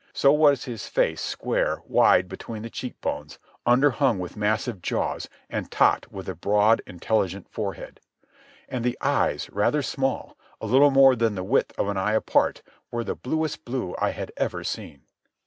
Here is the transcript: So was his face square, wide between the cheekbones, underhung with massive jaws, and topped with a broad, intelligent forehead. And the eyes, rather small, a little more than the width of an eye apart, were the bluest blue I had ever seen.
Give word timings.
So 0.13 0.33
was 0.33 0.63
his 0.65 0.87
face 0.87 1.21
square, 1.21 1.83
wide 1.85 2.27
between 2.27 2.63
the 2.63 2.71
cheekbones, 2.71 3.37
underhung 3.67 4.17
with 4.17 4.35
massive 4.35 4.81
jaws, 4.81 5.29
and 5.47 5.69
topped 5.69 6.11
with 6.11 6.27
a 6.27 6.33
broad, 6.33 6.81
intelligent 6.87 7.47
forehead. 7.47 7.99
And 8.67 8.83
the 8.83 8.97
eyes, 8.99 9.47
rather 9.51 9.83
small, 9.83 10.39
a 10.59 10.65
little 10.65 10.89
more 10.89 11.15
than 11.15 11.35
the 11.35 11.43
width 11.43 11.77
of 11.77 11.87
an 11.87 11.97
eye 11.97 12.13
apart, 12.13 12.63
were 12.89 13.03
the 13.03 13.13
bluest 13.13 13.63
blue 13.63 13.93
I 13.99 14.09
had 14.09 14.31
ever 14.37 14.63
seen. 14.63 15.03